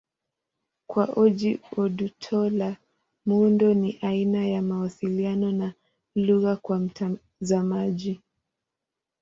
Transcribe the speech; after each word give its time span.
Kwa 0.89 1.05
Ojih 1.23 1.59
Odutola, 1.81 2.69
muundo 3.25 3.69
ni 3.81 3.91
aina 4.01 4.47
ya 4.47 4.61
mawasiliano 4.61 5.51
na 5.51 5.73
lugha 6.15 6.55
kwa 6.55 6.79
mtazamaji. 6.79 8.21